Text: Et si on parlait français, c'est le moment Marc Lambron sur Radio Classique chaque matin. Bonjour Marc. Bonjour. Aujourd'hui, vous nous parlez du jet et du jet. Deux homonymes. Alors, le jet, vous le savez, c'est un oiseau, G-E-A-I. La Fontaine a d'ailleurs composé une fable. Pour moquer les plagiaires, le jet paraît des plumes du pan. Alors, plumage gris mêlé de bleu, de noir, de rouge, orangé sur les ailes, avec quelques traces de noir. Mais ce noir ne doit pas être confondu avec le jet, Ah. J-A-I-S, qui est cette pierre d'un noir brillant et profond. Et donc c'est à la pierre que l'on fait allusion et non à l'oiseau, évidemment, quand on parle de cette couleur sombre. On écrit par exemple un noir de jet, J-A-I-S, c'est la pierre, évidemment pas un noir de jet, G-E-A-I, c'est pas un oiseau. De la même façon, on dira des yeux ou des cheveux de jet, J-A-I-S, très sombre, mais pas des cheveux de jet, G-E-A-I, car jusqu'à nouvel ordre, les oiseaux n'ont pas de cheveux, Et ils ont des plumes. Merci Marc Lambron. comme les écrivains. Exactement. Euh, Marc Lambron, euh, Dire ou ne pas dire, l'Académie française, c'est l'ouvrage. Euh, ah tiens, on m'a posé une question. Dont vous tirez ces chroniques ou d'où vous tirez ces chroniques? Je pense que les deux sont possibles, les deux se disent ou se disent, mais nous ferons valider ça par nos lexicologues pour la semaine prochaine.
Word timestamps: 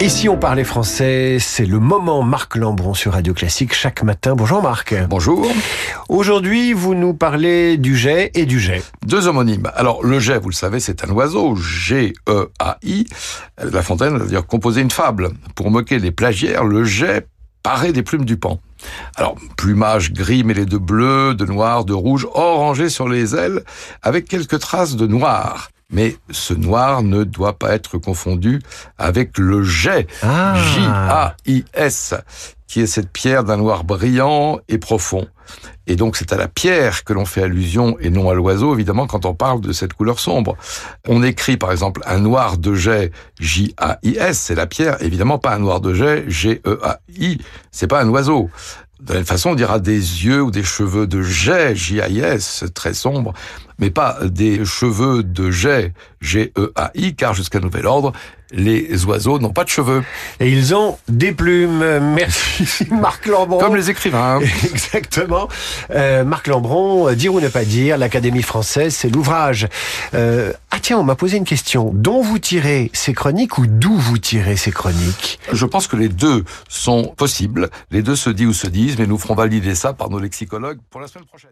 Et 0.00 0.08
si 0.08 0.28
on 0.28 0.36
parlait 0.36 0.62
français, 0.62 1.38
c'est 1.40 1.66
le 1.66 1.80
moment 1.80 2.22
Marc 2.22 2.54
Lambron 2.54 2.94
sur 2.94 3.14
Radio 3.14 3.34
Classique 3.34 3.74
chaque 3.74 4.04
matin. 4.04 4.36
Bonjour 4.36 4.62
Marc. 4.62 4.94
Bonjour. 5.08 5.50
Aujourd'hui, 6.08 6.72
vous 6.72 6.94
nous 6.94 7.14
parlez 7.14 7.76
du 7.78 7.96
jet 7.96 8.30
et 8.34 8.46
du 8.46 8.60
jet. 8.60 8.84
Deux 9.04 9.26
homonymes. 9.26 9.68
Alors, 9.74 10.04
le 10.04 10.20
jet, 10.20 10.38
vous 10.38 10.50
le 10.50 10.54
savez, 10.54 10.78
c'est 10.78 11.02
un 11.04 11.10
oiseau, 11.10 11.56
G-E-A-I. 11.56 13.06
La 13.58 13.82
Fontaine 13.82 14.14
a 14.14 14.18
d'ailleurs 14.20 14.46
composé 14.46 14.82
une 14.82 14.92
fable. 14.92 15.30
Pour 15.56 15.72
moquer 15.72 15.98
les 15.98 16.12
plagiaires, 16.12 16.62
le 16.62 16.84
jet 16.84 17.26
paraît 17.64 17.92
des 17.92 18.04
plumes 18.04 18.24
du 18.24 18.36
pan. 18.36 18.60
Alors, 19.16 19.34
plumage 19.56 20.12
gris 20.12 20.44
mêlé 20.44 20.64
de 20.64 20.78
bleu, 20.78 21.34
de 21.34 21.44
noir, 21.44 21.84
de 21.84 21.92
rouge, 21.92 22.28
orangé 22.34 22.88
sur 22.88 23.08
les 23.08 23.34
ailes, 23.34 23.64
avec 24.02 24.28
quelques 24.28 24.60
traces 24.60 24.94
de 24.94 25.08
noir. 25.08 25.70
Mais 25.90 26.16
ce 26.30 26.52
noir 26.52 27.02
ne 27.02 27.24
doit 27.24 27.58
pas 27.58 27.74
être 27.74 27.96
confondu 27.98 28.60
avec 28.98 29.38
le 29.38 29.62
jet, 29.62 30.06
Ah. 30.22 30.54
J-A-I-S, 30.74 32.14
qui 32.66 32.80
est 32.82 32.86
cette 32.86 33.10
pierre 33.10 33.42
d'un 33.44 33.56
noir 33.56 33.84
brillant 33.84 34.58
et 34.68 34.76
profond. 34.76 35.26
Et 35.86 35.96
donc 35.96 36.16
c'est 36.16 36.34
à 36.34 36.36
la 36.36 36.48
pierre 36.48 37.04
que 37.04 37.14
l'on 37.14 37.24
fait 37.24 37.42
allusion 37.42 37.96
et 38.00 38.10
non 38.10 38.28
à 38.28 38.34
l'oiseau, 38.34 38.74
évidemment, 38.74 39.06
quand 39.06 39.24
on 39.24 39.32
parle 39.32 39.62
de 39.62 39.72
cette 39.72 39.94
couleur 39.94 40.18
sombre. 40.20 40.56
On 41.06 41.22
écrit 41.22 41.56
par 41.56 41.72
exemple 41.72 42.02
un 42.04 42.18
noir 42.18 42.58
de 42.58 42.74
jet, 42.74 43.10
J-A-I-S, 43.40 44.38
c'est 44.38 44.54
la 44.54 44.66
pierre, 44.66 45.02
évidemment 45.02 45.38
pas 45.38 45.54
un 45.54 45.58
noir 45.58 45.80
de 45.80 45.94
jet, 45.94 46.24
G-E-A-I, 46.28 47.38
c'est 47.70 47.86
pas 47.86 48.02
un 48.02 48.08
oiseau. 48.10 48.50
De 49.00 49.12
la 49.12 49.20
même 49.20 49.26
façon, 49.26 49.50
on 49.50 49.54
dira 49.54 49.78
des 49.78 50.24
yeux 50.24 50.42
ou 50.42 50.50
des 50.50 50.64
cheveux 50.64 51.06
de 51.06 51.22
jet, 51.22 51.76
J-A-I-S, 51.76 52.64
très 52.74 52.94
sombre, 52.94 53.32
mais 53.78 53.90
pas 53.90 54.18
des 54.24 54.64
cheveux 54.64 55.22
de 55.22 55.50
jet, 55.50 55.94
G-E-A-I, 56.20 57.14
car 57.14 57.32
jusqu'à 57.32 57.60
nouvel 57.60 57.86
ordre, 57.86 58.12
les 58.50 59.04
oiseaux 59.04 59.38
n'ont 59.38 59.52
pas 59.52 59.64
de 59.64 59.68
cheveux, 59.68 60.02
Et 60.40 60.50
ils 60.50 60.74
ont 60.74 60.98
des 61.08 61.32
plumes. 61.32 61.98
Merci 62.14 62.86
Marc 62.90 63.26
Lambron. 63.26 63.58
comme 63.58 63.76
les 63.76 63.90
écrivains. 63.90 64.40
Exactement. 64.64 65.48
Euh, 65.90 66.24
Marc 66.24 66.46
Lambron, 66.46 67.08
euh, 67.08 67.14
Dire 67.14 67.34
ou 67.34 67.40
ne 67.40 67.48
pas 67.48 67.64
dire, 67.64 67.98
l'Académie 67.98 68.42
française, 68.42 68.94
c'est 68.94 69.10
l'ouvrage. 69.10 69.68
Euh, 70.14 70.52
ah 70.70 70.78
tiens, 70.80 70.98
on 70.98 71.04
m'a 71.04 71.14
posé 71.14 71.36
une 71.36 71.44
question. 71.44 71.90
Dont 71.94 72.22
vous 72.22 72.38
tirez 72.38 72.90
ces 72.94 73.12
chroniques 73.12 73.58
ou 73.58 73.66
d'où 73.66 73.96
vous 73.96 74.18
tirez 74.18 74.56
ces 74.56 74.70
chroniques? 74.70 75.38
Je 75.52 75.66
pense 75.66 75.86
que 75.86 75.96
les 75.96 76.08
deux 76.08 76.44
sont 76.68 77.14
possibles, 77.16 77.70
les 77.90 78.02
deux 78.02 78.16
se 78.16 78.30
disent 78.30 78.46
ou 78.48 78.52
se 78.52 78.66
disent, 78.66 78.98
mais 78.98 79.06
nous 79.06 79.18
ferons 79.18 79.34
valider 79.34 79.74
ça 79.74 79.92
par 79.92 80.10
nos 80.10 80.18
lexicologues 80.18 80.78
pour 80.90 81.00
la 81.00 81.08
semaine 81.08 81.26
prochaine. 81.26 81.50